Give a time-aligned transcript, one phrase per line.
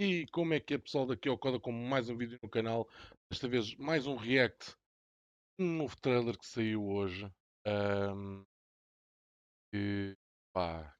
[0.00, 2.88] E como é que é pessoal daqui ao Coda com mais um vídeo no canal,
[3.28, 4.76] desta vez mais um react,
[5.58, 7.28] um novo trailer que saiu hoje,
[7.66, 8.44] ahm,
[9.72, 10.16] que
[10.54, 10.94] pá,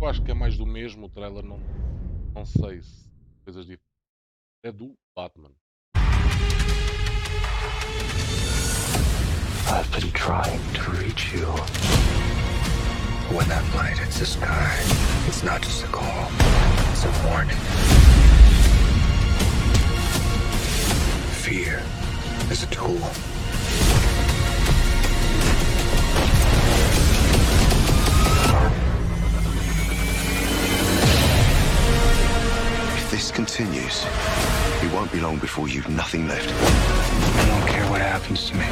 [0.00, 1.58] eu acho que é mais do mesmo, o trailer não,
[2.32, 3.10] não sei se
[3.42, 3.92] coisas diferentes,
[4.62, 5.50] é do Batman.
[9.66, 11.48] I've been trying to reach you.
[13.34, 14.78] When that light hits the sky,
[15.26, 16.30] it's not just a call,
[16.94, 17.56] it's a warning.
[21.42, 21.82] Fear
[22.52, 22.94] is a tool.
[32.94, 34.06] If this continues,
[34.80, 36.48] it won't be long before you've nothing left.
[36.48, 38.66] I don't care what happens to me.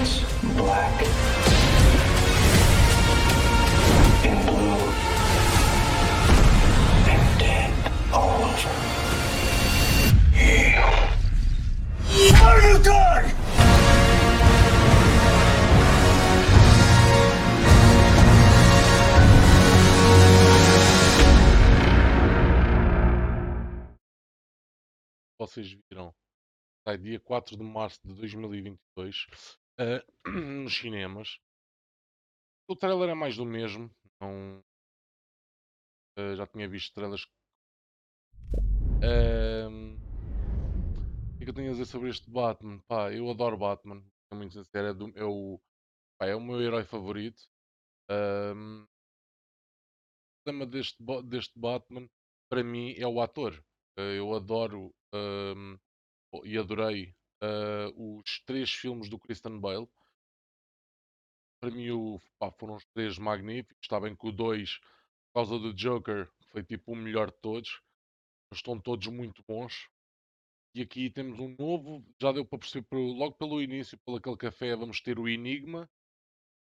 [0.00, 0.24] It's
[0.56, 1.67] black
[25.48, 26.14] Vocês viram,
[26.86, 29.26] sai dia 4 de março de 2022
[29.80, 31.40] ah, nos cinemas.
[32.66, 34.62] O trailer é mais do mesmo, não,
[36.16, 37.26] ah, já tinha visto trailers
[39.02, 40.00] Ahm, o
[41.38, 42.80] que é que eu tenho a dizer sobre este Batman?
[42.86, 45.60] Pá, eu adoro Batman, sou muito sincero, é, do- é o,
[46.18, 47.42] pá, é o meu herói favorito.
[48.10, 52.08] Ahm, o problema deste, deste Batman,
[52.50, 53.64] para mim, é o ator.
[53.98, 54.94] Ah, eu adoro
[56.44, 59.88] e adorei ah, os três filmes do Christian Bale.
[61.60, 63.76] Para mim, o, pá, foram os três magníficos.
[63.82, 67.82] Está bem que o 2, por causa do Joker, foi tipo o melhor de todos.
[68.50, 69.88] Mas estão todos muito bons.
[70.74, 74.76] E aqui temos um novo, já deu para perceber logo pelo início, pelo aquele café,
[74.76, 75.90] vamos ter o Enigma.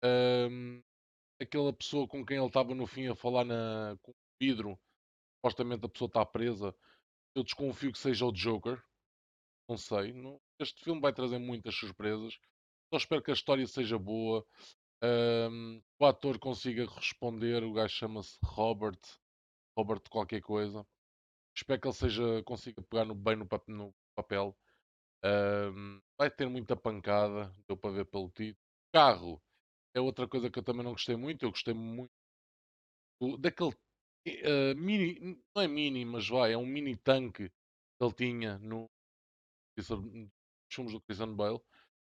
[0.05, 0.83] Ahm,
[1.41, 4.79] aquela pessoa com quem ele estava no fim a falar na, com o vidro,
[5.39, 6.77] supostamente a pessoa está presa.
[7.35, 8.83] Eu desconfio que seja o Joker.
[9.69, 10.13] Não sei.
[10.13, 12.35] não- este filme vai trazer muitas surpresas.
[12.93, 14.47] Só espero que a história seja boa.
[15.03, 17.65] ahm, o ator consiga responder.
[17.65, 19.01] O gajo chama-se Robert.
[19.79, 20.87] Robert qualquer coisa.
[21.57, 24.57] Espero que ele seja, consiga pegar no, bem no, pap- no papel.
[25.25, 28.59] Ahm, vai ter muita pancada, deu para ver pelo título.
[28.95, 29.43] Carro
[29.95, 31.45] é outra coisa que eu também não gostei muito.
[31.45, 32.13] Eu gostei muito
[33.41, 33.73] daquele
[34.27, 38.91] eh, mini, não é mini, mas vai, é um mini tanque que ele tinha no
[39.77, 39.89] nos
[40.71, 41.61] filmes do Christian Bale.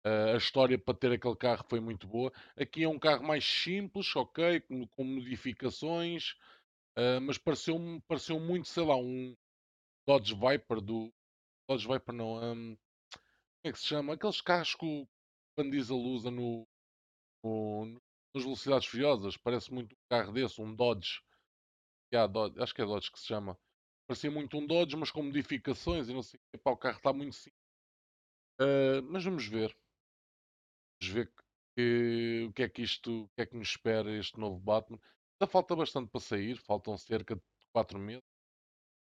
[0.05, 2.33] Eh, a história para ter aquele carro foi muito boa.
[2.57, 6.35] Aqui é um carro mais simples, ok, com, com modificações,
[6.97, 9.37] eh, mas pareceu-me pareceu muito, sei lá, um
[10.07, 11.13] Dodge Viper do.
[11.69, 12.77] Dodge Viper não, hum,
[13.63, 14.15] como é que se chama?
[14.15, 15.09] Aqueles carros que o
[15.57, 16.67] Van Diesel usa no,
[17.45, 18.01] no,
[18.35, 19.37] nos Velocidades Furiosas.
[19.37, 21.23] Parece muito um carro desse, um Dodge.
[22.13, 22.61] Yeah, Dodge.
[22.61, 23.59] Acho que é Dodge que se chama.
[24.07, 26.69] Parecia muito um Dodge, mas com modificações e não sei o que.
[26.69, 27.63] O carro está muito simples.
[28.61, 29.77] Ah, mas vamos ver.
[31.01, 31.33] Vamos ver
[31.77, 34.99] que, o que é que isto, o que é que nos espera este novo Batman.
[35.41, 38.23] Ainda falta bastante para sair, faltam cerca de 4 meses.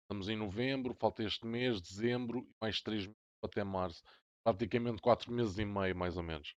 [0.04, 4.04] Estamos em novembro, falta este mês, dezembro e mais 3 meses até março.
[4.44, 6.56] Praticamente 4 meses e meio, mais ou menos.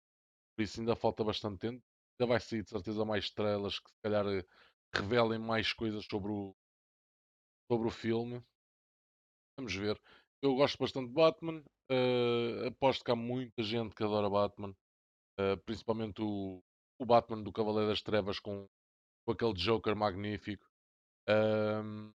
[0.56, 1.82] Por isso ainda falta bastante tempo.
[2.20, 4.46] Ainda vai sair de certeza mais estrelas que se calhar eh,
[4.94, 6.54] revelem mais coisas sobre o,
[7.70, 8.42] sobre o filme.
[9.58, 10.00] Vamos ver.
[10.42, 11.62] Eu gosto bastante de Batman.
[11.90, 14.74] eh, aposto que há muita gente que adora Batman.
[15.38, 16.62] eh, principalmente o,
[17.00, 18.66] o Batman do Cavaleiro das Trevas com,
[19.26, 20.66] com aquele Joker magnífico.
[21.28, 22.12] Ahm,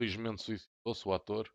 [0.00, 1.50] felizmente suicidou-se o ator.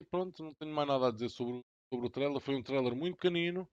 [0.00, 1.62] E pronto, não tenho mais nada a dizer sobre,
[1.92, 2.40] sobre o trailer.
[2.40, 3.68] Foi um trailer muito pequenino.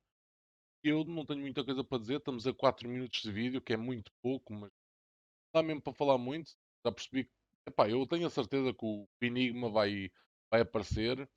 [0.84, 2.18] Eu não tenho muita coisa para dizer.
[2.18, 4.72] Estamos a 4 minutos de vídeo, que é muito pouco, mas
[5.54, 6.52] dá mesmo para falar muito.
[6.86, 7.32] Já percebi que.
[7.68, 10.12] Epá, eu tenho a certeza que o Enigma vai,
[10.52, 11.30] vai aparecer.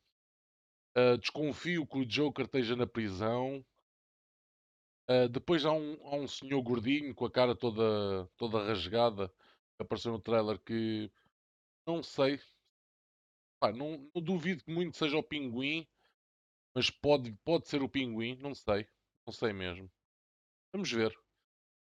[0.96, 3.64] Ah, desconfio que o Joker esteja na prisão.
[5.08, 9.28] Ah, depois há um, há um senhor gordinho com a cara toda, toda rasgada
[9.76, 11.11] que apareceu no trailer que
[11.87, 12.40] não sei.
[13.61, 15.87] Pá, não, não duvido que muito seja o pinguim,
[16.75, 18.87] mas pode, pode ser o pinguim, não sei.
[19.26, 19.90] Não sei mesmo.
[20.72, 21.24] Vamos ver.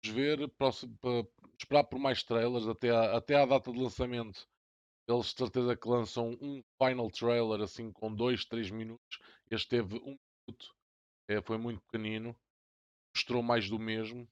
[0.05, 1.25] Ver, próximo, pa-
[1.57, 4.47] esperar por mais trailers até à, até à data de lançamento.
[5.07, 9.19] Eles de certeza que lançam um final trailer assim com 2, 3 minutos.
[9.49, 10.17] Este teve um
[10.47, 10.75] minuto,
[11.29, 12.35] é, foi muito pequenino,
[13.15, 14.27] mostrou mais do mesmo.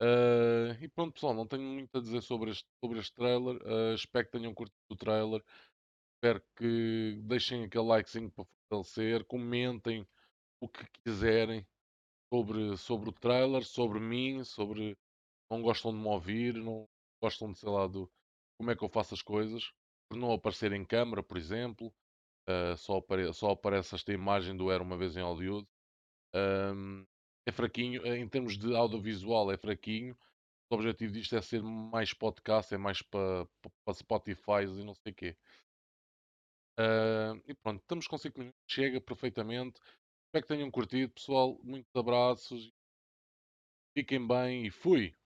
[0.00, 3.60] Ah, e pronto, pessoal, não tenho muito a dizer sobre este, sobre este trailer.
[3.64, 5.44] Ah, espero que tenham curtido o trailer.
[6.16, 9.24] Espero que deixem aquele likezinho para fortalecer.
[9.26, 10.06] Comentem
[10.60, 11.66] o que quiserem
[12.32, 14.96] sobre, sobre o trailer, sobre mim, sobre
[15.50, 16.88] não gostam de me ouvir, não
[17.22, 18.10] gostam de, sei lá, do
[18.58, 19.72] como é que eu faço as coisas,
[20.08, 21.92] por não aparecer em câmara, por exemplo,
[22.48, 25.66] uh, só, apare só aparece esta imagem do Era uma vez em Hollywood.
[26.34, 27.04] Um,
[27.46, 30.16] é fraquinho, eh, em termos de audiovisual, é fraquinho.
[30.68, 34.94] O objetivo disto é ser mais podcast, é mais para pa, pa Spotify e não
[34.94, 35.36] sei o quê.
[36.78, 39.80] Uh, e pronto, estamos com 5 minutos, chega perfeitamente.
[40.28, 41.58] Espero que tenham curtido, pessoal.
[41.64, 42.72] Muitos abraços,
[43.94, 45.16] fiquem bem e fui!